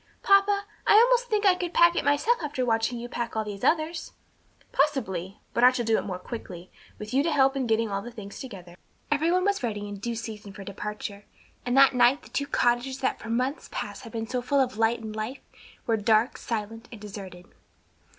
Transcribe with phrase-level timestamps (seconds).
[0.23, 3.63] "Papa, I almost think I could pack it myself after watching you pack all these
[3.63, 4.13] others."
[4.71, 8.01] "Possibly; but I shall do it more quickly, with you to help in getting all
[8.01, 8.75] the things together."
[9.11, 11.25] Every one was ready in due season for departure,
[11.67, 14.75] and that night the two cottages that for months past had been so full of
[14.79, 15.41] light and life,
[15.85, 17.45] were dark, silent and deserted.